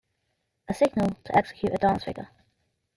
A 0.67 0.73
signal 0.73 1.15
to 1.25 1.35
execute 1.37 1.71
a 1.75 1.77
dance 1.77 2.05
figure. 2.05 2.29